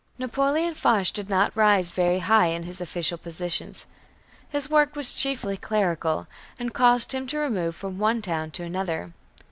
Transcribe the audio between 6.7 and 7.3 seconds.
caused him